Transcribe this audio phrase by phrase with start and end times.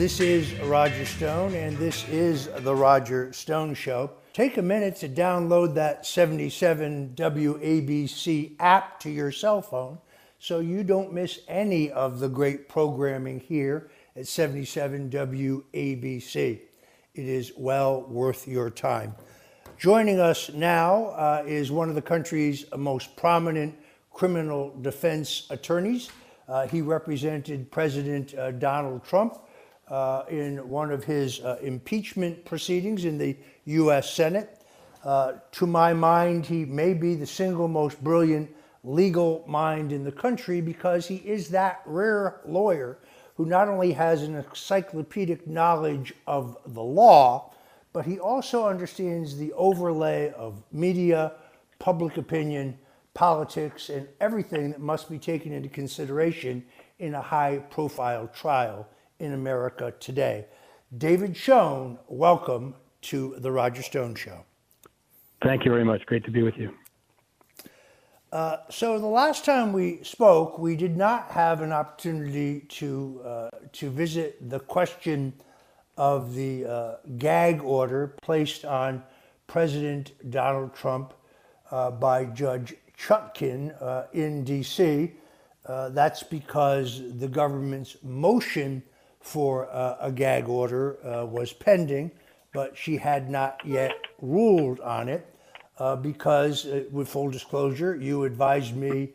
[0.00, 4.10] This is Roger Stone, and this is The Roger Stone Show.
[4.32, 9.98] Take a minute to download that 77 WABC app to your cell phone
[10.38, 16.32] so you don't miss any of the great programming here at 77 WABC.
[16.32, 16.62] It
[17.14, 19.14] is well worth your time.
[19.76, 23.76] Joining us now uh, is one of the country's most prominent
[24.10, 26.08] criminal defense attorneys.
[26.48, 29.38] Uh, he represented President uh, Donald Trump
[29.90, 34.12] uh, in one of his uh, impeachment proceedings in the U.S.
[34.12, 34.56] Senate.
[35.04, 38.50] Uh, to my mind, he may be the single most brilliant
[38.84, 42.98] legal mind in the country because he is that rare lawyer
[43.36, 47.52] who not only has an encyclopedic knowledge of the law,
[47.92, 51.32] but he also understands the overlay of media,
[51.78, 52.78] public opinion,
[53.14, 56.64] politics, and everything that must be taken into consideration
[56.98, 58.86] in a high profile trial
[59.20, 60.46] in America today.
[60.96, 64.44] David Schoen, welcome to the Roger Stone Show.
[65.42, 66.04] Thank you very much.
[66.06, 66.74] Great to be with you.
[68.32, 73.50] Uh, so the last time we spoke, we did not have an opportunity to uh,
[73.72, 75.32] to visit the question
[75.96, 79.02] of the uh, gag order placed on
[79.46, 81.12] President Donald Trump
[81.70, 85.12] uh, by Judge Chutkan uh, in D.C.
[85.66, 88.82] Uh, that's because the government's motion
[89.20, 89.64] for
[90.00, 90.98] a gag order
[91.30, 92.10] was pending,
[92.52, 95.26] but she had not yet ruled on it
[95.80, 99.08] uh, because, uh, with full disclosure, you advised me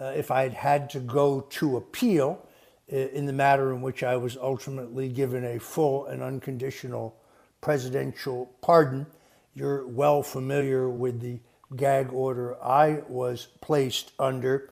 [0.00, 2.44] uh, if I had had to go to appeal
[2.92, 7.16] uh, in the matter in which I was ultimately given a full and unconditional
[7.60, 9.06] presidential pardon.
[9.54, 11.38] You're well familiar with the
[11.76, 14.70] gag order I was placed under.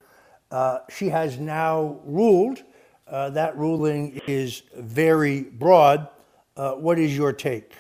[0.50, 2.62] Uh, she has now ruled.
[3.09, 6.09] Uh, that ruling is very broad.
[6.56, 7.72] what is your take?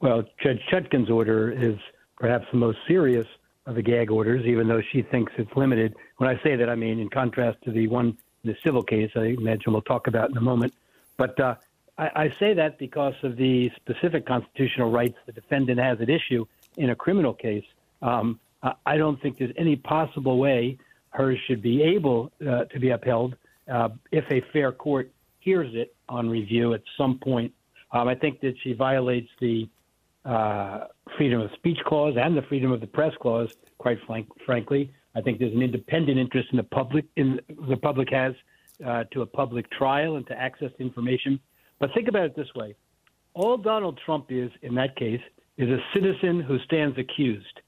[0.00, 1.76] Well, Judge Chutkan's order is
[2.18, 3.26] perhaps the most serious
[3.66, 5.94] of the gag orders, even though she thinks it's limited.
[6.16, 9.10] When I say that, I mean in contrast to the one in the civil case,
[9.14, 10.74] I imagine we'll talk about in a moment.
[11.16, 11.54] But uh,
[11.98, 16.46] I, I say that because of the specific constitutional rights the defendant has at issue
[16.76, 17.64] in a criminal case.
[18.00, 18.40] Um,
[18.86, 20.78] I don't think there's any possible way
[21.10, 23.36] hers should be able uh, to be upheld
[23.70, 25.12] uh, if a fair court
[25.42, 27.52] hears it on review at some point.
[27.90, 29.68] Um, I think that she violates the
[30.24, 30.86] uh,
[31.16, 33.52] freedom of speech clause and the freedom of the press clause.
[33.78, 38.08] Quite frank, frankly, I think there's an independent interest in the public in the public
[38.12, 38.34] has
[38.86, 41.40] uh, to a public trial and to access to information.
[41.80, 42.76] But think about it this way:
[43.34, 45.20] all Donald Trump is in that case
[45.58, 47.60] is a citizen who stands accused.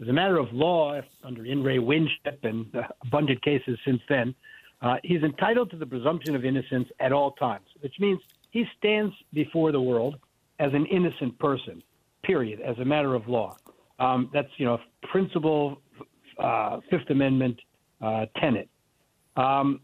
[0.00, 2.66] As a matter of law, under In re Winship and
[3.06, 4.34] abundant cases since then,
[4.82, 8.20] uh, he's entitled to the presumption of innocence at all times, which means
[8.50, 10.16] he stands before the world
[10.58, 11.82] as an innocent person
[12.22, 13.56] period, as a matter of law.
[13.98, 14.78] Um, that's you know
[15.10, 15.80] principal
[16.38, 17.60] uh, Fifth Amendment
[18.00, 18.68] uh, tenet.
[19.36, 19.80] Um,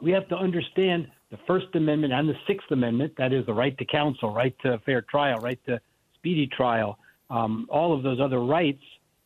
[0.00, 3.14] we have to understand the First Amendment and the Sixth Amendment.
[3.18, 5.80] That is the right to counsel, right to fair trial, right to
[6.14, 6.98] speedy trial.
[7.30, 8.82] Um, all of those other rights,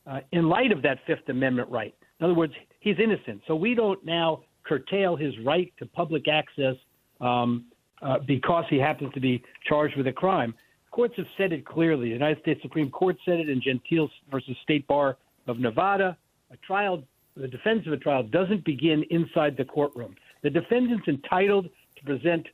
[0.07, 1.95] uh, in light of that Fifth Amendment right.
[2.21, 6.77] In other words, he's innocent, so we don't now curtail his right to public access
[7.21, 7.65] um,
[8.03, 10.55] uh, because he happens to be charged with a crime
[10.99, 12.09] courts have said it clearly.
[12.09, 16.17] The United States Supreme Court said it in Gentile versus State Bar of Nevada.
[16.51, 17.05] A trial,
[17.37, 20.17] the defense of a trial doesn't begin inside the courtroom.
[20.43, 22.47] The defendant's entitled to present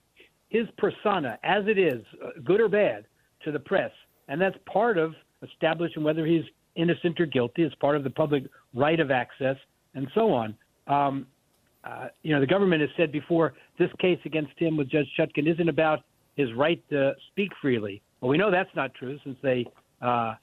[0.51, 3.07] his persona as it is, uh, good or bad,
[3.45, 3.91] to the press.
[4.29, 6.45] And that's part of establishing whether he's
[6.77, 7.63] innocent or guilty.
[7.63, 8.45] It's part of the public
[8.75, 9.57] right of access
[9.95, 10.55] and so on.
[10.87, 11.27] Um,
[11.85, 15.47] uh, you know, the government has said before this case against him with Judge Chutkan
[15.53, 16.01] isn't about
[16.37, 18.03] his right to speak freely.
[18.21, 19.67] Well, we know that's not true since they
[20.01, 20.35] uh, uh,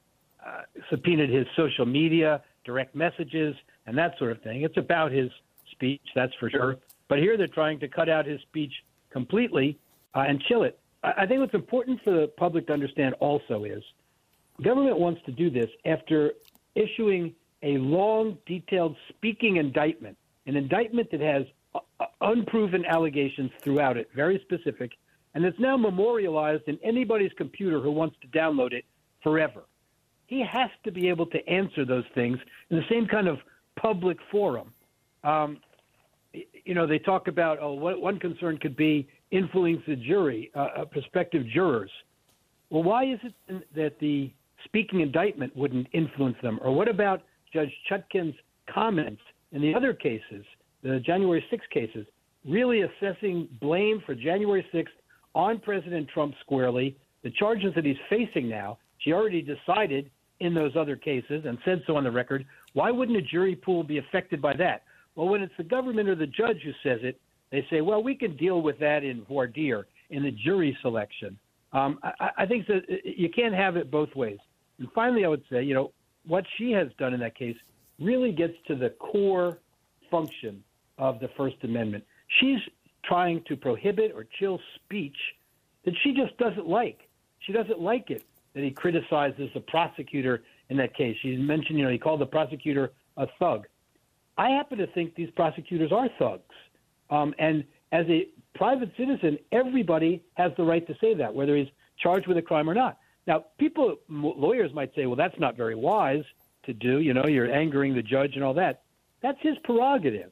[0.90, 3.56] subpoenaed his social media, direct messages,
[3.88, 4.62] and that sort of thing.
[4.62, 5.30] It's about his
[5.72, 6.78] speech, that's for sure.
[7.08, 8.72] But here they're trying to cut out his speech
[9.12, 9.78] completely
[10.16, 10.80] uh, and chill it.
[11.04, 13.84] I think what's important for the public to understand also is
[14.64, 16.34] government wants to do this after
[16.76, 17.34] issuing
[17.64, 20.16] a long, detailed speaking indictment,
[20.46, 21.44] an indictment that has
[21.76, 24.92] uh, unproven allegations throughout it, very specific,
[25.34, 28.86] and it's now memorialized in anybody's computer who wants to download it
[29.24, 29.64] forever.
[30.28, 32.38] He has to be able to answer those things
[32.70, 33.38] in the same kind of
[33.76, 34.74] public forum.
[35.24, 35.60] Um,
[36.34, 40.86] you know, they talk about oh, one concern could be influence the jury, uh, uh,
[40.86, 41.92] prospective jurors.
[42.70, 44.32] Well, why is it that the
[44.64, 46.60] speaking indictment wouldn't influence them?
[46.62, 47.24] Or what about
[47.54, 48.36] Judge Chutkan's
[48.74, 49.22] comments
[49.52, 50.46] in the other cases,
[50.84, 52.06] the January 6 cases,
[52.46, 54.88] really assessing blame for January 6th
[55.36, 60.10] on President Trump squarely, the charges that he's facing now, she already decided
[60.40, 62.46] in those other cases and said so on the record.
[62.74, 64.84] Why wouldn't a jury pool be affected by that?
[65.16, 67.20] Well, when it's the government or the judge who says it,
[67.52, 71.38] they say, well, we can deal with that in voir dire, in the jury selection.
[71.74, 74.40] Um, I, I think that you can't have it both ways.
[74.80, 75.92] And finally, I would say, you know,
[76.26, 77.56] what she has done in that case
[78.02, 79.60] really gets to the core
[80.10, 80.64] function
[80.98, 82.04] of the First Amendment.
[82.40, 82.60] She's
[83.06, 85.18] trying to prohibit or chill speech
[85.86, 87.00] that she just doesn't like.
[87.40, 91.16] She doesn't like it that he criticizes the prosecutor in that case.
[91.22, 93.66] She mentioned, you know, he called the prosecutor a thug.
[94.38, 96.44] I happen to think these prosecutors are thugs.
[97.10, 101.68] Um, and as a private citizen, everybody has the right to say that, whether he's
[102.02, 102.98] charged with a crime or not.
[103.28, 106.24] Now, people, lawyers might say, well, that's not very wise
[106.66, 107.00] to do.
[107.00, 108.84] You know, you're angering the judge and all that.
[109.22, 110.32] That's his prerogative.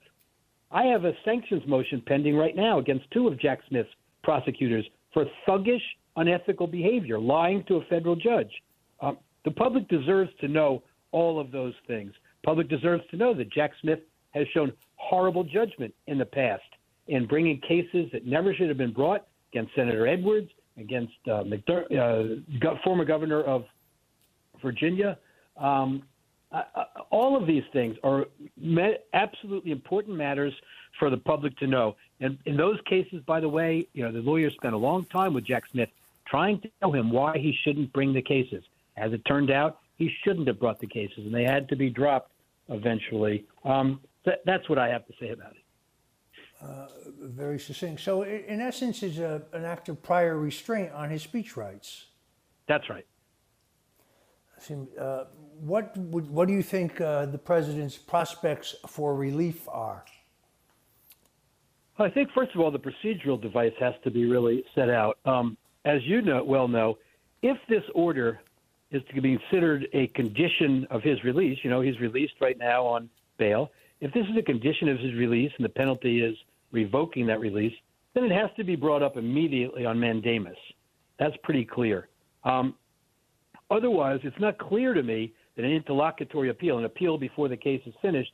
[0.72, 3.90] I have a sanctions motion pending right now against two of Jack Smith's
[4.24, 5.81] prosecutors for thuggish,
[6.16, 8.52] unethical behavior, lying to a federal judge.
[9.02, 12.14] Um, the public deserves to know all of those things.
[12.44, 14.00] Public deserves to know that Jack Smith
[14.31, 16.62] has shown horrible judgment in the past
[17.08, 22.40] in bringing cases that never should have been brought against Senator Edwards, against uh, McDer-
[22.62, 23.64] uh, former governor of
[24.62, 25.18] Virginia.
[25.58, 26.04] Um,
[26.51, 26.63] uh,
[27.12, 28.25] all of these things are
[28.57, 30.54] me- absolutely important matters
[30.98, 31.96] for the public to know.
[32.19, 35.34] And in those cases, by the way, you know the lawyers spent a long time
[35.34, 35.90] with Jack Smith
[36.25, 38.63] trying to tell him why he shouldn't bring the cases.
[38.98, 41.90] As it turned out, he shouldn't have brought the cases, and they had to be
[41.90, 42.31] dropped
[42.69, 43.45] eventually.
[43.63, 45.57] Um, th- that's what I have to say about it.
[46.62, 46.88] Uh,
[47.22, 48.02] very succinct.
[48.02, 52.07] So, in essence, is a, an act of prior restraint on his speech rights.
[52.68, 53.06] That's right.
[55.00, 55.24] Uh,
[55.61, 60.03] what would, what do you think uh, the president's prospects for relief are?
[61.97, 65.17] I think first of all, the procedural device has to be really set out.
[65.25, 66.97] Um, as you know, well know,
[67.41, 68.39] if this order
[68.91, 72.85] is to be considered a condition of his release, you know, he's released right now
[72.85, 73.69] on bail.
[74.01, 76.38] If this is a condition of his release and the penalty is
[76.71, 77.73] revoking that release,
[78.13, 80.57] then it has to be brought up immediately on mandamus.
[81.19, 82.07] That's pretty clear.
[82.44, 82.75] Um,
[83.69, 87.81] otherwise, it's not clear to me that an interlocutory appeal, an appeal before the case
[87.85, 88.31] is finished,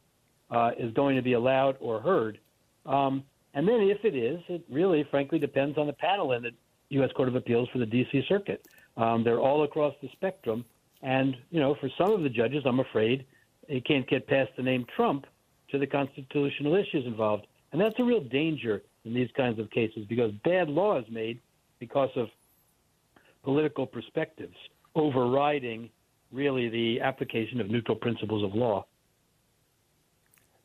[0.51, 2.37] uh, is going to be allowed or heard.
[2.85, 3.23] Um,
[3.55, 6.51] and then, if it is, it really, frankly, depends on the panel in the
[6.89, 7.09] U.S.
[7.15, 8.25] Court of Appeals for the D.C.
[8.29, 8.67] Circuit.
[8.95, 10.65] Um, they're all across the spectrum,
[11.01, 13.25] and you know, for some of the judges, I'm afraid
[13.67, 15.25] they can't get past the name Trump
[15.71, 20.05] to the constitutional issues involved, and that's a real danger in these kinds of cases
[20.07, 21.39] because bad law is made
[21.79, 22.27] because of
[23.41, 24.55] political perspectives
[24.93, 25.89] overriding
[26.31, 28.85] really the application of neutral principles of law.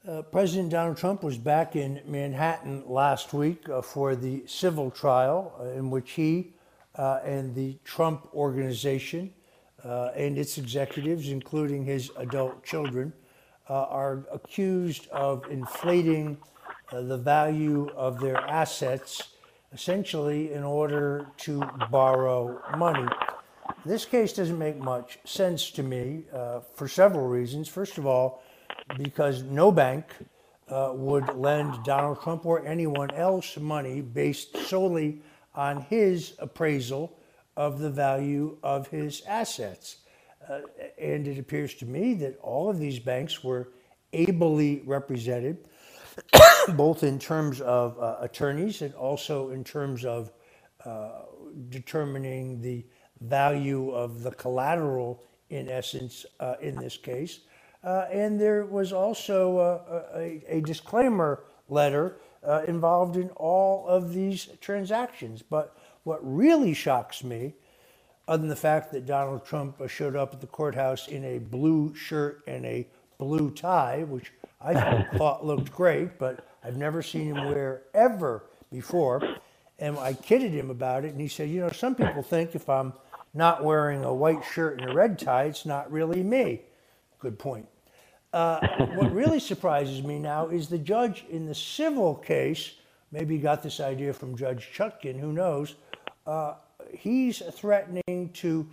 [0.08, 5.54] Uh, President Donald Trump was back in Manhattan last week uh, for the civil trial
[5.60, 6.54] uh, in which he
[6.96, 9.30] uh, and the Trump organization
[9.84, 13.12] uh, and its executives, including his adult children,
[13.68, 16.36] are accused of inflating
[16.90, 19.34] the value of their assets
[19.72, 23.06] essentially in order to borrow money.
[23.84, 27.68] This case doesn't make much sense to me uh, for several reasons.
[27.68, 28.42] First of all,
[28.96, 30.06] because no bank
[30.68, 35.22] uh, would lend Donald Trump or anyone else money based solely
[35.54, 37.16] on his appraisal
[37.56, 39.96] of the value of his assets.
[40.48, 40.60] Uh,
[40.98, 43.72] and it appears to me that all of these banks were
[44.12, 45.58] ably represented,
[46.74, 50.32] both in terms of uh, attorneys and also in terms of
[50.84, 51.22] uh,
[51.68, 52.84] determining the
[53.20, 57.40] value of the collateral, in essence, uh, in this case.
[57.82, 64.12] Uh, and there was also uh, a, a, disclaimer letter uh, involved in all of
[64.12, 65.42] these transactions.
[65.42, 67.54] But what really shocks me,
[68.28, 71.94] other than the fact that Donald Trump showed up at the courthouse in a blue
[71.94, 72.86] shirt and a
[73.18, 79.36] blue tie, which I thought looked great, but I've never seen him wear ever before.
[79.78, 82.68] And I kidded him about it, and he said, You know, some people think if
[82.68, 82.92] I'm
[83.32, 86.62] not wearing a white shirt and a red tie, it's not really me.
[87.18, 87.66] Good point.
[88.32, 92.74] Uh, what really surprises me now is the judge in the civil case,
[93.12, 95.74] maybe got this idea from Judge Chutkan, who knows,
[96.26, 96.54] uh,
[96.92, 98.68] he's threatening to,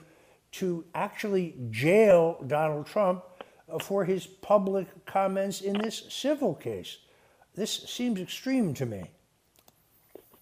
[0.54, 3.24] to actually jail Donald Trump
[3.72, 6.98] uh, for his public comments in this civil case.
[7.56, 9.04] This seems extreme to me.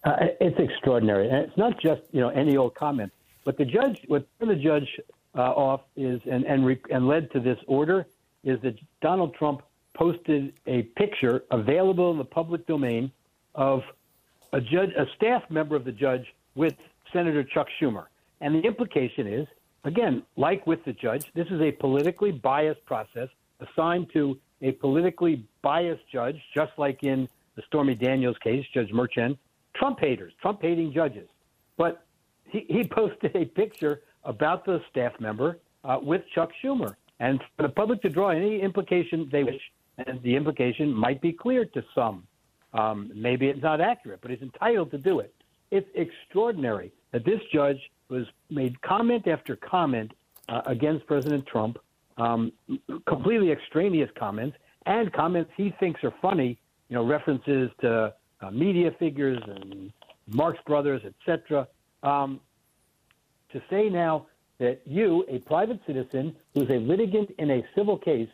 [0.04, 3.10] Uh, it's extraordinary, and it's not just you know any old comment.
[3.46, 5.00] But the judge, what turned the judge
[5.36, 8.04] uh, off is, and and re- and led to this order
[8.42, 9.62] is that Donald Trump
[9.94, 13.10] posted a picture available in the public domain
[13.54, 13.82] of
[14.52, 16.26] a judge, a staff member of the judge
[16.56, 16.74] with
[17.12, 18.06] Senator Chuck Schumer,
[18.40, 19.46] and the implication is,
[19.84, 23.28] again, like with the judge, this is a politically biased process
[23.60, 29.38] assigned to a politically biased judge, just like in the Stormy Daniels case, Judge Merchan,
[29.74, 31.28] Trump haters, Trump hating judges.
[31.76, 32.05] But
[32.56, 36.96] he, he posted a picture about the staff member uh, with Chuck Schumer.
[37.20, 39.60] And for the public to draw any implication they wish,
[40.06, 42.24] and the implication might be clear to some.
[42.74, 45.34] Um, maybe it's not accurate, but he's entitled to do it.
[45.70, 50.12] It's extraordinary that this judge was made comment after comment
[50.48, 51.78] uh, against President Trump,
[52.18, 52.52] um,
[53.06, 56.58] completely extraneous comments, and comments he thinks are funny,
[56.88, 59.92] you know, references to uh, media figures and
[60.28, 61.66] Marx Brothers, etc.
[62.02, 62.40] Um,
[63.56, 64.26] to say now
[64.58, 68.28] that you, a private citizen who's a litigant in a civil case,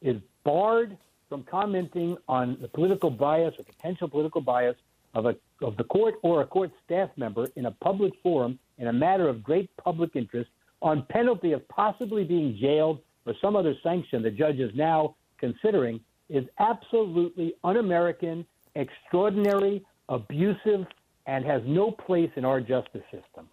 [0.00, 0.96] is barred
[1.28, 4.76] from commenting on the political bias or potential political bias
[5.14, 8.88] of a of the court or a court staff member in a public forum in
[8.88, 10.50] a matter of great public interest
[10.82, 16.00] on penalty of possibly being jailed or some other sanction the judge is now considering
[16.28, 18.44] is absolutely un-American,
[18.74, 20.86] extraordinary, abusive,
[21.26, 23.48] and has no place in our justice system.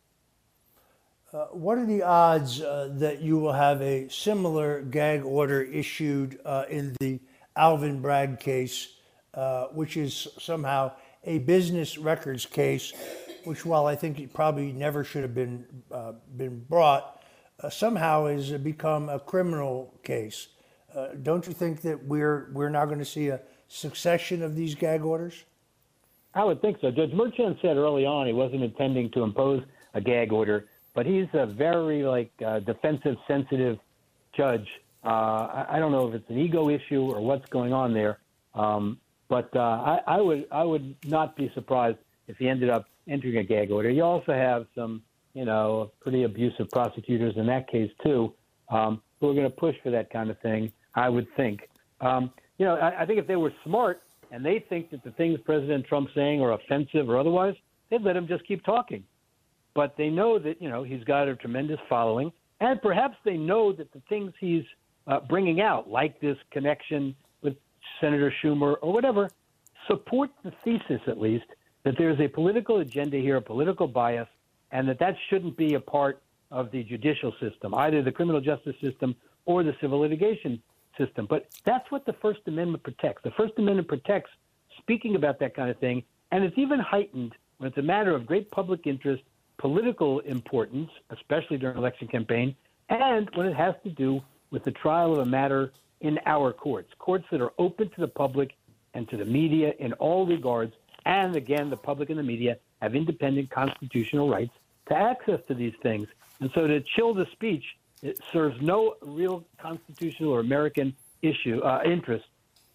[1.34, 6.38] Uh, what are the odds uh, that you will have a similar gag order issued
[6.44, 7.22] uh, in the
[7.56, 8.98] Alvin Bragg case,
[9.34, 10.92] uh, which is somehow
[11.24, 12.92] a business records case,
[13.46, 17.24] which, while I think it probably never should have been uh, been brought,
[17.70, 20.50] somehow has become a criminal case?
[21.24, 25.02] don't you think that we're we're now going to see a succession of these gag
[25.04, 25.46] orders?
[26.34, 26.92] I would think so.
[26.92, 31.28] Judge Merchan said early on he wasn't intending to impose a gag order but he's
[31.34, 33.80] a very like uh, defensive, sensitive
[34.36, 34.68] judge.
[35.04, 38.20] Uh, I, I, don't know if it's an ego issue or what's going on there,
[38.54, 42.86] um, but uh, I, I, would I would not be surprised if he ended up
[43.08, 43.90] entering a gag order.
[43.90, 45.02] You also have some,
[45.34, 48.34] you know, pretty abusive prosecutors in that case too,
[48.70, 50.72] um, who are going to push for that kind of thing.
[50.94, 51.70] I would think.
[52.02, 55.12] Um, you know, I, I think if they were smart and they think that the
[55.12, 57.56] things President Trump's saying are offensive or otherwise,
[57.90, 59.04] they'd let him just keep talking
[59.74, 63.72] but they know that you know he's got a tremendous following, and perhaps they know
[63.74, 64.64] that the things he's
[65.08, 67.56] uh, bringing out, like this connection with
[68.00, 69.30] Senator Schumer or whatever,
[69.88, 71.46] support the thesis at least
[71.84, 74.28] that there's a political agenda here, a political bias,
[74.72, 78.76] and that that shouldn't be a part of the judicial system, either the criminal justice
[78.82, 80.62] system or the civil litigation
[80.98, 81.26] system.
[81.30, 83.24] But that's what the First Amendment protects.
[83.24, 84.30] The First Amendment protects
[84.78, 88.26] speaking about that kind of thing, and it's even heightened when it's a matter of
[88.26, 89.24] great public interest
[89.62, 92.56] political importance, especially during election campaign,
[92.90, 96.92] and when it has to do with the trial of a matter in our courts,
[96.98, 98.54] courts that are open to the public
[98.96, 100.74] and to the media in all regards.
[101.06, 104.52] And again, the public and the media have independent constitutional rights
[104.90, 106.08] to access to these things.
[106.40, 107.64] And so to chill the speech,
[108.02, 112.26] it serves no real constitutional or American issue uh, interest,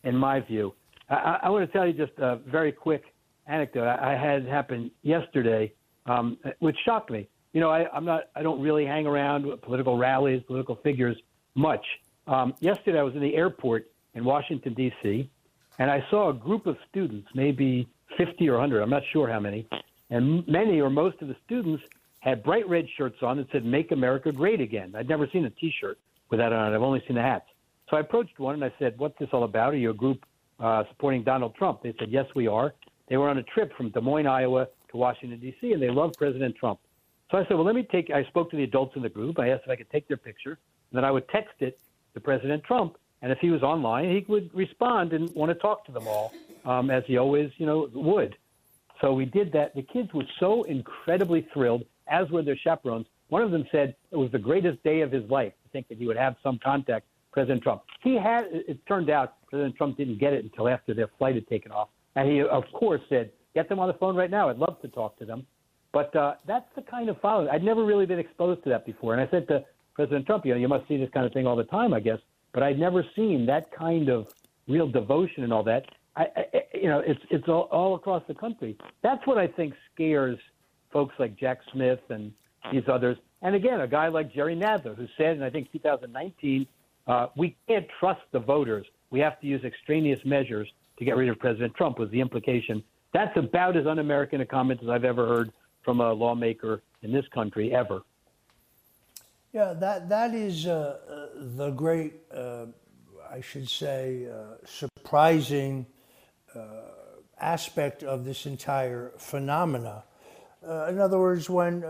[0.04, 0.72] in my view.
[1.10, 3.02] I, I, want to tell you just a very quick
[3.48, 5.72] anecdote I had happen yesterday
[6.06, 7.28] um, which shocked me.
[7.52, 11.16] You know, I, I'm not, I don't really hang around with political rallies, political figures
[11.54, 11.84] much.
[12.26, 15.30] Um, yesterday, I was in the airport in Washington D.C.
[15.78, 19.40] and I saw a group of students, maybe 50 or 100, I'm not sure how
[19.40, 19.66] many,
[20.10, 21.82] and many or most of the students
[22.20, 25.50] had bright red shirts on that said "Make America Great Again." I'd never seen a
[25.50, 25.98] T-shirt
[26.30, 26.74] with that on it.
[26.74, 27.46] I've only seen the hats.
[27.88, 29.74] So I approached one and I said, "What's this all about?
[29.74, 30.24] Are you a group
[30.58, 32.74] uh, supporting Donald Trump?" They said, "Yes, we are."
[33.08, 36.12] They were on a trip from Des Moines, Iowa, to Washington, D.C., and they love
[36.16, 36.80] President Trump.
[37.30, 39.38] So I said, well, let me take, I spoke to the adults in the group.
[39.38, 40.58] I asked if I could take their picture,
[40.90, 41.78] and then I would text it
[42.14, 42.96] to President Trump.
[43.22, 46.32] And if he was online, he would respond and want to talk to them all,
[46.64, 48.36] um, as he always, you know, would.
[49.00, 49.74] So we did that.
[49.74, 53.06] The kids were so incredibly thrilled, as were their chaperones.
[53.28, 55.98] One of them said it was the greatest day of his life to think that
[55.98, 57.82] he would have some contact President Trump.
[58.02, 58.46] He had.
[58.50, 61.88] It turned out President Trump didn't get it until after their flight had taken off,
[62.14, 64.50] and he, of course, said Get them on the phone right now.
[64.50, 65.46] I'd love to talk to them.
[65.90, 67.48] But uh, that's the kind of following.
[67.48, 69.14] I'd never really been exposed to that before.
[69.14, 71.46] And I said to President Trump, you know, you must see this kind of thing
[71.46, 72.18] all the time, I guess.
[72.52, 74.28] But I'd never seen that kind of
[74.68, 75.86] real devotion and all that.
[76.16, 78.76] I, I you know, it's it's all, all across the country.
[79.02, 80.38] That's what I think scares
[80.92, 82.32] folks like Jack Smith and
[82.70, 83.16] these others.
[83.40, 86.66] And again, a guy like Jerry Nadler, who said in I think 2019,
[87.06, 88.86] uh, we can't trust the voters.
[89.08, 91.98] We have to use extraneous measures to get rid of President Trump.
[91.98, 92.82] Was the implication?
[93.12, 97.26] That's about as un-American a comment as I've ever heard from a lawmaker in this
[97.28, 98.02] country ever.
[99.56, 102.66] Yeah, that that is uh, uh, the great, uh,
[103.30, 105.86] I should say, uh, surprising
[106.54, 106.60] uh,
[107.40, 110.04] aspect of this entire phenomena.
[110.66, 111.82] Uh, in other words, when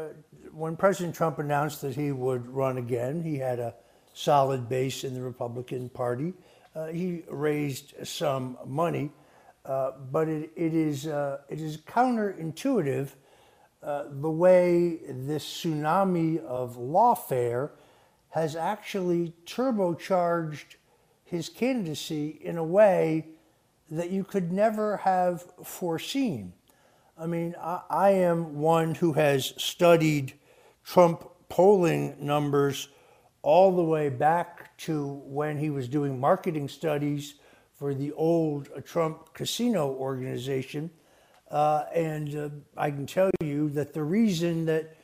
[0.52, 3.74] when President Trump announced that he would run again, he had a
[4.12, 6.34] solid base in the Republican Party.
[6.92, 9.10] he raised some money,
[10.10, 13.10] but it, it is it is counterintuitive
[13.82, 17.70] uh, the way this tsunami of lawfare
[18.30, 20.76] has actually turbocharged
[21.24, 23.26] his candidacy in a way
[23.90, 26.52] that you could never have foreseen.
[27.16, 30.34] I mean, I, I am one who has studied
[30.84, 32.88] Trump polling numbers
[33.42, 37.34] all the way back to when he was doing marketing studies
[37.78, 40.90] for the old Trump casino organization
[41.50, 44.96] uh, and uh, I can tell you that the reason that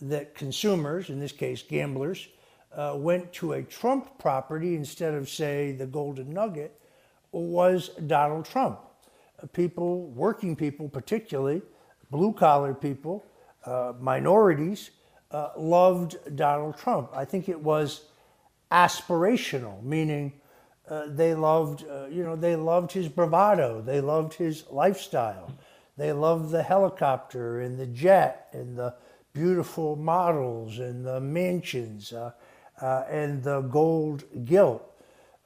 [0.00, 2.28] that consumers, in this case gamblers,
[2.74, 6.80] uh, went to a Trump property instead of, say, the Golden Nugget,
[7.30, 8.80] was Donald Trump.
[9.52, 11.62] People, working people particularly,
[12.10, 13.24] blue collar people,
[13.64, 14.90] uh, minorities,
[15.30, 17.10] uh, loved Donald Trump.
[17.14, 18.06] I think it was
[18.72, 20.32] aspirational, meaning
[21.08, 25.52] they loved, you know, they loved his bravado, they loved his lifestyle.
[25.96, 28.94] They loved the helicopter and the jet and the
[29.32, 32.32] beautiful models and the mansions uh,
[32.80, 34.88] uh, and the gold gilt.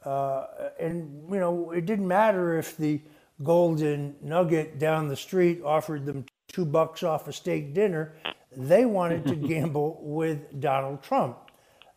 [0.05, 0.47] Uh,
[0.79, 3.01] and, you know, it didn't matter if the
[3.43, 8.15] golden nugget down the street offered them two bucks off a steak dinner.
[8.57, 11.39] They wanted to gamble with Donald Trump.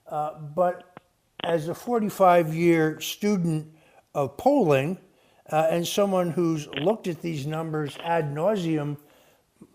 [0.07, 0.88] Uh, but
[1.43, 3.73] as a 45 year student
[4.13, 4.97] of polling,
[5.51, 8.97] uh, and someone who's looked at these numbers ad nauseum,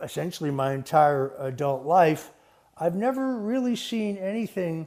[0.02, 2.32] essentially my entire adult life,
[2.76, 4.86] I've never really seen anything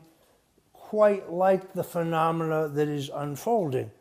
[0.73, 3.91] quite like the phenomena that is unfolding.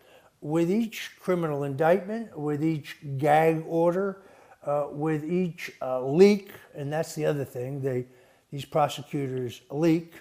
[0.41, 4.23] With each criminal indictment, with each gag order,
[4.65, 8.07] uh, with each uh, leak, and that's the other thing, they,
[8.51, 10.15] these prosecutors leak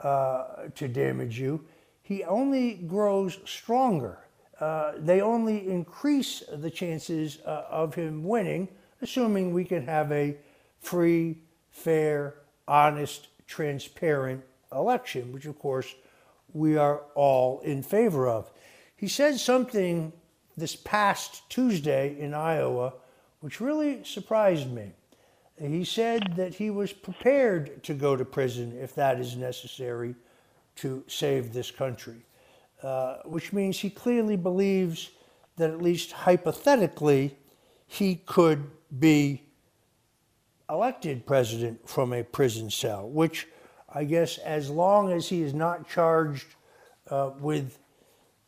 [0.00, 1.64] uh, to damage you,
[2.06, 4.26] he only grows stronger
[4.60, 8.68] uh, they only increase the chances uh, of him winning,
[9.02, 10.36] assuming we can have a
[10.80, 11.38] free,
[11.70, 14.42] fair, honest, transparent
[14.72, 15.94] election, which of course
[16.54, 18.50] we are all in favor of.
[18.96, 20.12] He said something
[20.56, 22.94] this past Tuesday in Iowa
[23.40, 24.92] which really surprised me.
[25.60, 30.14] He said that he was prepared to go to prison if that is necessary
[30.76, 32.24] to save this country.
[32.82, 35.10] Uh, which means he clearly believes
[35.56, 37.34] that at least hypothetically
[37.86, 39.42] he could be
[40.68, 43.48] elected president from a prison cell, which
[43.92, 46.54] I guess as long as he is not charged
[47.10, 47.78] uh, with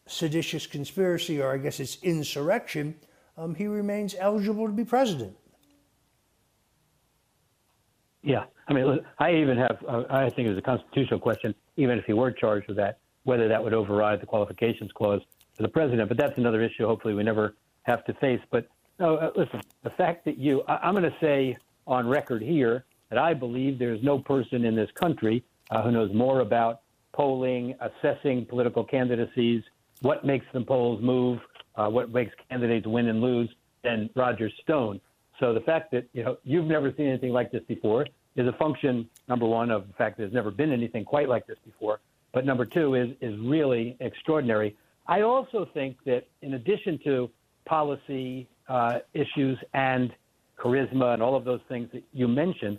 [0.07, 2.95] seditious conspiracy, or I guess it's insurrection,
[3.37, 5.37] um, he remains eligible to be president.
[8.23, 11.99] Yeah, I mean, I even have, uh, I think it was a constitutional question, even
[11.99, 15.21] if he were charged with that whether that would override the qualifications clause
[15.55, 16.09] for the president.
[16.09, 16.87] But that's another issue.
[16.87, 18.41] Hopefully, we never have to face.
[18.51, 18.67] But
[18.99, 21.55] no, uh, listen, the fact that you, I, am going to say
[21.87, 26.11] on record here that I believe there's no person in this country uh, who knows
[26.14, 26.81] more about
[27.12, 29.62] polling, assessing political candidacies,
[30.01, 31.38] what makes the polls move,
[31.77, 33.51] uh, what makes candidates win and lose
[33.85, 35.03] than Roger Stone.
[35.38, 38.07] So the fact that you know you've never seen anything like this before
[38.38, 41.59] is a function, number one, of the fact there's never been anything quite like this
[41.64, 42.01] before
[42.33, 44.77] but number two is, is really extraordinary.
[45.07, 47.31] I also think that in addition to
[47.64, 50.12] policy uh, issues and
[50.59, 52.79] charisma and all of those things that you mentioned,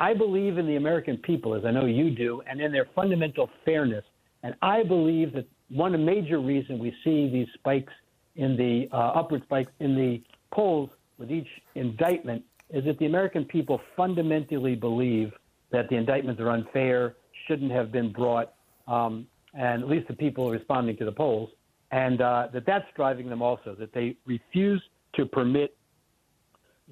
[0.00, 3.50] I believe in the American people, as I know you do, and in their fundamental
[3.64, 4.04] fairness.
[4.42, 7.92] And I believe that one major reason we see these spikes
[8.36, 13.44] in the uh, upward spikes in the polls with each indictment is that the American
[13.44, 15.32] people fundamentally believe
[15.70, 18.54] that the indictments are unfair, shouldn't have been brought,
[18.86, 21.50] um, and at least the people responding to the polls,
[21.90, 24.82] and uh, that that's driving them also, that they refuse
[25.14, 25.76] to permit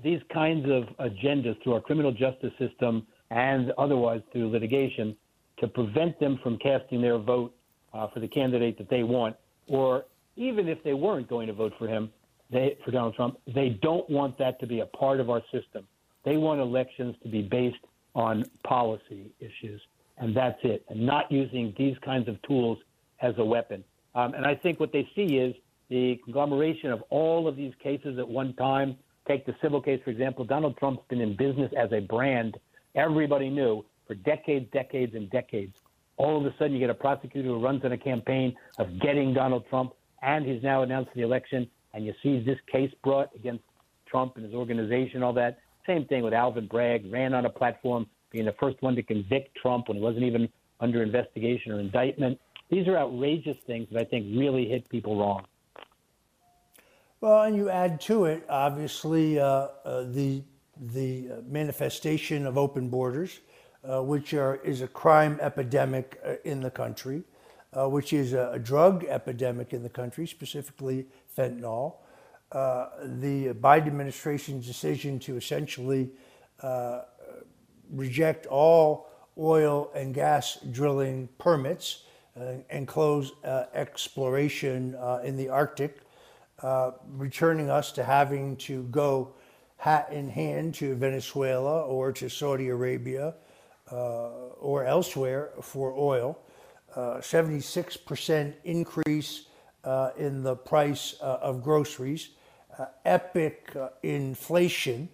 [0.02, 5.16] these kinds of agendas through our criminal justice system and otherwise through litigation
[5.58, 7.54] to prevent them from casting their vote
[7.94, 9.34] uh, for the candidate that they want,
[9.68, 10.04] or
[10.36, 12.10] even if they weren't going to vote for him,
[12.50, 15.86] they, for Donald Trump, they don't want that to be a part of our system.
[16.24, 19.80] They want elections to be based on policy issues.
[20.18, 22.78] and that's it, and not using these kinds of tools
[23.20, 23.84] as a weapon.
[24.14, 25.54] Um, and I think what they see is
[25.88, 28.96] the conglomeration of all of these cases at one time.
[29.28, 30.44] Take the civil case, for example.
[30.44, 32.56] Donald Trump's been in business as a brand.
[32.94, 35.76] Everybody knew for decades, decades, and decades.
[36.16, 39.34] All of a sudden, you get a prosecutor who runs on a campaign of getting
[39.34, 43.64] Donald Trump, and he's now announced the election, and you see this case brought against
[44.06, 45.58] Trump and his organization, all that.
[45.86, 49.56] Same thing with Alvin Bragg, ran on a platform being the first one to convict
[49.56, 50.46] Trump when he wasn't even
[50.78, 52.38] under investigation or indictment.
[52.70, 55.46] These are outrageous things that I think really hit people wrong.
[57.22, 60.42] Well, and you add to it, obviously, uh, uh, the
[60.78, 63.40] the manifestation of open borders,
[63.82, 67.22] uh, which are, is a crime epidemic uh, in the country,
[67.72, 71.06] uh, which is a, a, drug epidemic in the country, specifically
[71.36, 71.96] fentanyl.
[72.52, 76.10] Uh, the Biden administration's decision to essentially
[77.90, 83.32] reject all oil and gas drilling permits and close
[83.74, 86.00] exploration in the Arctic
[86.62, 89.34] uh, returning us to having to go
[89.76, 93.34] hat in hand to Venezuela or to Saudi Arabia
[93.92, 96.38] uh, or elsewhere for oil.
[96.94, 99.44] Uh, 76% increase
[99.86, 102.30] uh, in the price uh, of groceries,
[103.06, 105.08] epic inflation,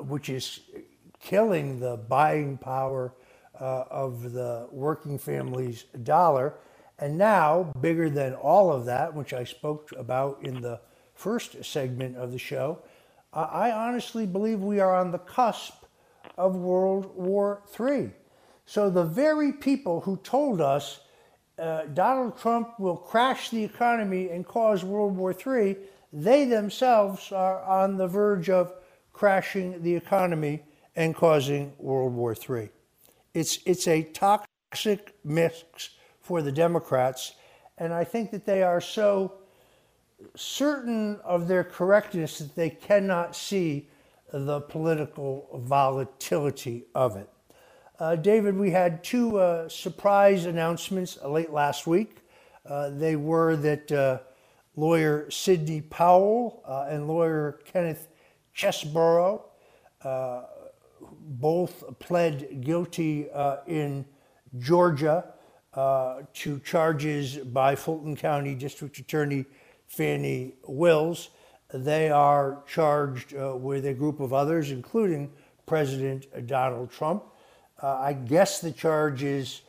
[0.00, 0.60] which is
[1.20, 3.12] killing the buying power
[3.54, 6.54] of the working family's dollar
[6.98, 10.80] and now, bigger than all of that, which I spoke about in the
[11.14, 12.78] first segment of the show,
[13.32, 15.84] I honestly believe we are on the cusp
[16.38, 18.10] of World War III.
[18.64, 21.00] So the very people who told us
[21.58, 25.76] uh, Donald Trump will crash the economy and cause World War III,
[26.12, 28.74] they themselves are on the verge of
[29.12, 30.62] crashing the economy
[30.94, 32.68] and causing World War III.
[33.34, 35.90] It's, it's a toxic mix
[36.20, 37.32] for the Democrats.
[37.78, 39.34] And I think that they are so
[40.34, 43.88] certain of their correctness that they cannot see
[44.32, 47.28] the political volatility of it.
[47.98, 52.18] Uh, David, we had two uh, surprise announcements late last week.
[52.66, 54.18] Uh, they were that uh,
[54.76, 58.08] lawyer Sidney Powell uh, and lawyer Kenneth
[58.54, 59.42] Chesebro
[60.02, 60.42] uh,
[61.00, 63.28] both pled guilty
[63.66, 64.04] in
[64.58, 65.32] Georgia
[65.74, 69.44] uh, to charges by Fulton County District Attorney
[69.86, 71.30] Fani Willis.
[71.72, 75.32] They are charged uh, with a group of others, including
[75.66, 77.24] President Donald Trump.
[77.82, 79.62] Uh, I guess the charge is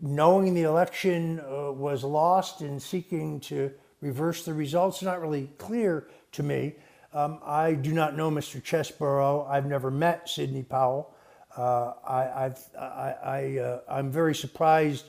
[0.00, 5.02] knowing the election uh, was lost and seeking to reverse the results.
[5.02, 6.74] Not really clear to me.
[7.12, 8.62] Um, I do not know Mr.
[8.62, 9.48] Chesebro.
[9.48, 11.14] I've never met Sidney Powell.
[11.56, 15.06] Uh, I, I, I, uh, I'm very surprised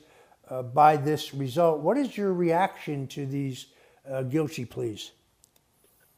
[0.50, 1.82] uh, by this result.
[1.82, 3.68] What is your reaction to these
[4.10, 5.12] uh, guilty pleas?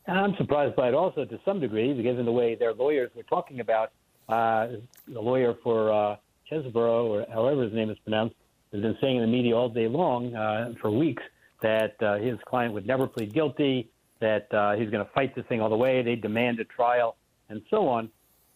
[0.06, 3.60] I'm surprised by it also to some degree, given the way their lawyers were talking
[3.60, 3.92] about.
[4.30, 4.68] Uh,
[5.08, 6.16] the lawyer for uh,
[6.50, 8.36] Chesebro, or however his name is pronounced,
[8.72, 11.24] has been saying in the media all day long uh, for weeks
[11.64, 13.90] that uh, his client would never plead guilty,
[14.20, 16.04] that uh, he's going to fight this thing all the way.
[16.04, 17.18] They demand a trial,
[17.50, 18.10] and so on.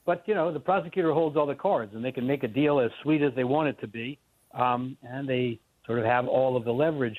[0.06, 2.80] But you know, the prosecutor holds all the cards, and they can make a deal
[2.80, 4.20] as sweet as they want it to be,
[4.54, 7.18] um, and they sort of have all of the leverage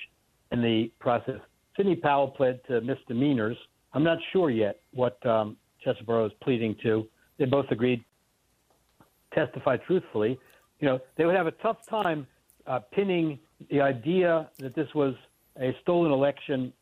[0.53, 1.41] in the process.
[1.77, 3.57] Sidney Powell pled to misdemeanors.
[3.95, 7.09] I'm not sure yet what um, Chesebro is pleading to.
[7.39, 8.05] They both agreed
[9.35, 10.39] testify truthfully.
[10.81, 12.27] You know, they would have a tough time
[12.67, 13.39] uh, pinning
[13.71, 15.15] the idea that this was
[15.61, 16.73] a stolen election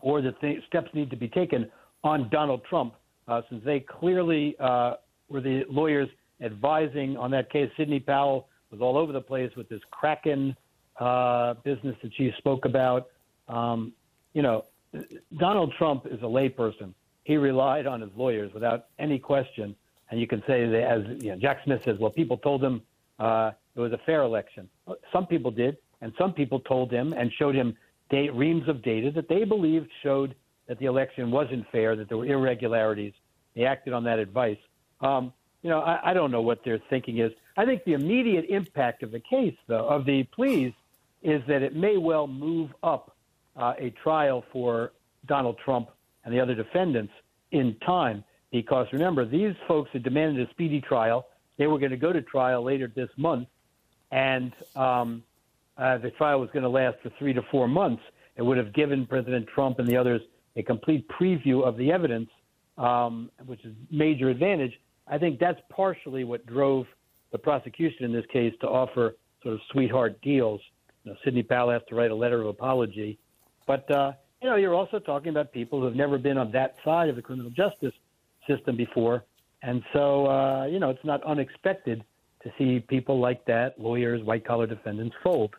[0.00, 1.70] or that th- steps need to be taken
[2.04, 2.94] on Donald Trump
[3.28, 4.94] uh, since they clearly uh,
[5.28, 6.08] were the lawyers
[6.40, 7.70] advising on that case.
[7.76, 10.56] Sidney Powell was all over the place with this Kraken
[10.98, 13.08] uh, business that she spoke about.
[13.48, 13.92] Um,
[14.34, 14.64] you know,
[15.38, 16.92] Donald Trump is a layperson.
[17.24, 19.76] He relied on his lawyers without any question.
[20.12, 22.82] And you can say that, as you know, Jack Smith says, well, people told him
[23.18, 24.68] uh, it was a fair election.
[25.10, 27.74] Some people did, and some people told him and showed him
[28.12, 30.34] reams of data that they believed showed
[30.68, 33.14] that the election wasn't fair, that there were irregularities.
[33.56, 34.58] They acted on that advice.
[35.00, 37.32] Um, you know, I, I don't know what their thinking is.
[37.56, 40.74] I think the immediate impact of the case, though, of the pleas,
[41.22, 43.16] is that it may well move up
[43.56, 44.92] uh, a trial for
[45.24, 45.88] Donald Trump
[46.26, 47.14] and the other defendants
[47.50, 48.24] in time.
[48.52, 51.26] Because remember, these folks had demanded a speedy trial.
[51.56, 53.48] They were going to go to trial later this month,
[54.10, 55.22] and um,
[55.78, 58.02] uh, the trial was going to last for three to four months.
[58.36, 60.20] It would have given President Trump and the others
[60.56, 62.28] a complete preview of the evidence,
[62.76, 64.78] um, which is major advantage.
[65.08, 66.86] I think that's partially what drove
[67.32, 70.60] the prosecution in this case to offer sort of sweetheart deals.
[71.04, 73.18] You know, Sidney Powell has to write a letter of apology,
[73.66, 74.12] but uh,
[74.42, 77.16] you know, you're also talking about people who have never been on that side of
[77.16, 77.94] the criminal justice
[78.46, 79.24] system before,
[79.62, 82.04] and so uh, you know, it's not unexpected
[82.42, 85.54] to see people like that, lawyers, white collar defendants, fold.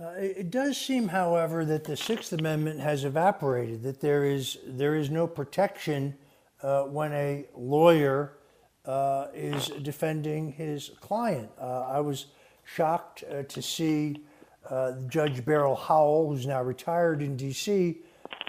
[0.00, 3.82] Uh, it does seem, however, that the Sixth Amendment has evaporated.
[3.82, 6.14] That there is there is no protection
[6.62, 8.32] uh, when a lawyer
[8.86, 11.50] uh, is defending his client.
[11.60, 12.26] Uh, I was
[12.64, 14.22] shocked uh, to see
[14.68, 17.98] uh, Judge Beryl Howell, who's now retired in D.C.,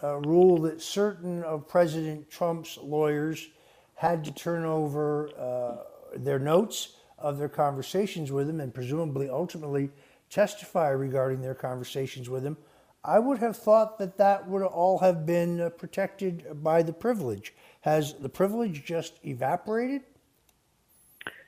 [0.03, 3.49] rule that certain of President Trump's lawyers
[3.95, 5.83] had to turn over
[6.15, 9.89] their notes of their conversations with him and presumably ultimately
[10.29, 12.57] testify regarding their conversations with him,
[13.03, 17.53] I would have thought that that would all have been uh, protected by the privilege.
[17.81, 20.01] Has the privilege just evaporated?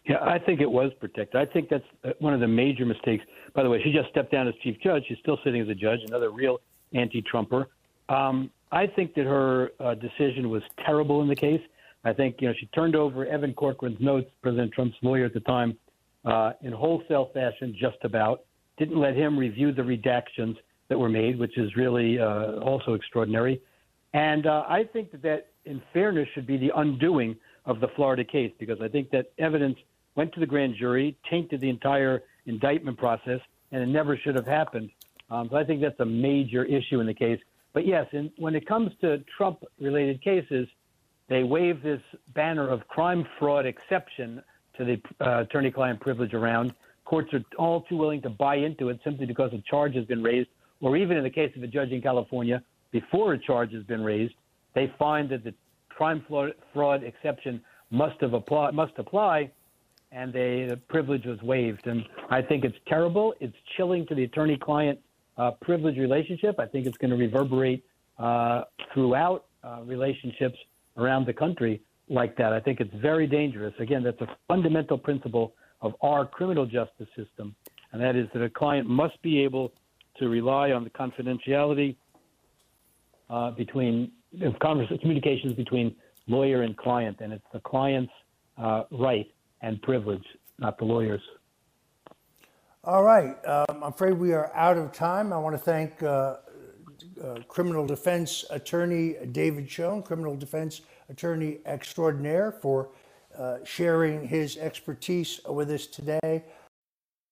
[0.06, 1.39] Yeah, I think it was protected.
[1.39, 3.24] I think that's uh, one of the major mistakes.
[3.54, 5.04] By the way, she just stepped down as chief judge.
[5.08, 6.60] She's still sitting as a judge, another real
[6.94, 7.70] anti-Trumper.
[8.10, 11.62] Um, I think that her uh, decision was terrible in the case.
[12.04, 15.39] I think you know she turned over Evan Corcoran's notes, President Trump's lawyer at the
[15.42, 15.78] time,
[16.26, 18.42] uh, in wholesale fashion, just about
[18.78, 20.58] didn't let him review the redactions
[20.89, 23.62] that were made, which is really uh, also extraordinary.
[24.13, 27.36] And uh, I think that that, in fairness, should be the undoing
[27.66, 29.78] of the Florida case because I think that evidence
[30.16, 33.39] went to the grand jury, tainted the entire indictment process,
[33.72, 34.89] and it never should have happened.
[35.30, 37.39] Um, so I think that's a major issue in the case.
[37.74, 40.68] But yes, in, when it comes to Trump related cases,
[41.30, 42.02] they wave this
[42.36, 44.44] banner of crime fraud exception
[44.78, 46.74] to the uh, attorney client privilege around
[47.06, 50.24] courts are all too willing to buy into it simply because a charge has been
[50.24, 50.50] raised,
[50.82, 54.04] or even in the case of a judge in California, before a charge has been
[54.04, 54.34] raised,
[54.74, 55.54] they find that the
[55.90, 59.52] crime fraud fraud exception must have apply, must apply,
[60.12, 61.86] and they, the privilege was waived.
[61.86, 63.34] And I think it's terrible.
[63.40, 65.00] It's chilling to the attorney-client
[65.38, 66.60] uh, privilege relationship.
[66.60, 67.84] I think it's going to reverberate
[68.19, 70.58] uh, throughout uh, relationships
[70.98, 72.54] around the country like that.
[72.54, 73.74] I think it's very dangerous.
[73.80, 77.56] Again, that's a fundamental principle of our criminal justice system,
[77.91, 79.74] and that is that a client must be able
[80.19, 81.96] to rely on the confidentiality
[83.30, 84.12] uh, between
[84.62, 85.96] communications between
[86.28, 88.12] lawyer and client, and it's the client's
[88.58, 89.28] uh, right
[89.62, 90.24] and privilege,
[90.60, 91.22] not the lawyer's.
[92.86, 93.38] All right.
[93.46, 95.32] Um, I'm afraid we are out of time.
[95.32, 96.36] I want to thank uh,
[97.24, 102.89] uh, criminal defense attorney David Schoen, criminal defense attorney extraordinaire, for
[103.39, 106.43] uh, sharing his expertise with us today.